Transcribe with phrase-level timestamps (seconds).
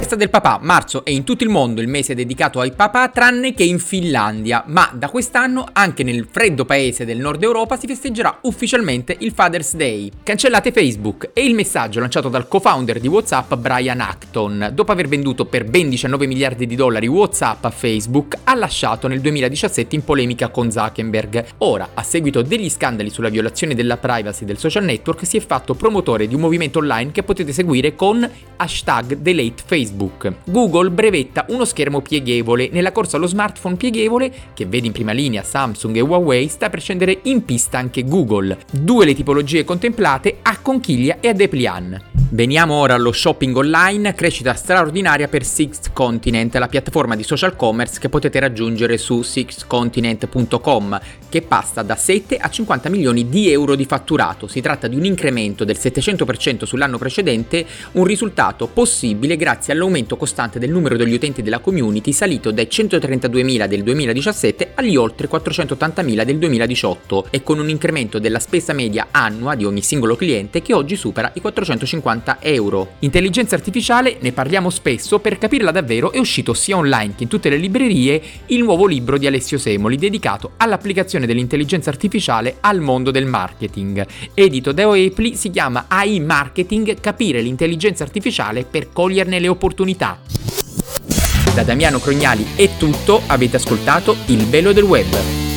[0.00, 3.52] Festa del papà, marzo è in tutto il mondo il mese dedicato ai papà tranne
[3.52, 8.38] che in Finlandia, ma da quest'anno anche nel freddo paese del nord Europa si festeggerà
[8.44, 10.10] ufficialmente il Father's Day.
[10.22, 14.70] Cancellate Facebook è il messaggio lanciato dal co-founder di WhatsApp Brian Acton.
[14.72, 19.20] Dopo aver venduto per ben 19 miliardi di dollari WhatsApp a Facebook, ha lasciato nel
[19.20, 21.44] 2017 in polemica con Zuckerberg.
[21.58, 25.74] Ora, a seguito degli scandali sulla violazione della privacy del social network, si è fatto
[25.74, 30.32] promotore di un movimento online che potete seguire con hashtag Delete Facebook.
[30.44, 32.68] Google brevetta uno schermo pieghevole.
[32.70, 36.80] Nella corsa allo smartphone pieghevole, che vede in prima linea Samsung e Huawei, sta per
[36.80, 38.58] scendere in pista anche Google.
[38.70, 42.02] Due le tipologie contemplate a conchiglia e a Deplian.
[42.32, 47.98] Veniamo ora allo shopping online, crescita straordinaria per Sixth Continent, la piattaforma di social commerce
[47.98, 53.84] che potete raggiungere su sixcontinent.com, che passa da 7 a 50 milioni di euro di
[53.84, 54.46] fatturato.
[54.46, 60.60] Si tratta di un incremento del 700% sull'anno precedente, un risultato possibile grazie all'aumento costante
[60.60, 66.38] del numero degli utenti della community salito dai 132.000 del 2017 agli oltre 480.000 del
[66.38, 70.94] 2018 e con un incremento della spesa media annua di ogni singolo cliente che oggi
[70.94, 72.92] supera i 450 50 euro.
[73.00, 77.48] Intelligenza artificiale, ne parliamo spesso, per capirla davvero è uscito sia online che in tutte
[77.48, 83.26] le librerie il nuovo libro di Alessio Semoli dedicato all'applicazione dell'intelligenza artificiale al mondo del
[83.26, 84.06] marketing.
[84.34, 90.20] Edito da Oepli si chiama AI Marketing, capire l'intelligenza artificiale per coglierne le opportunità.
[91.54, 95.49] Da Damiano Crognali è tutto, avete ascoltato Il velo del web.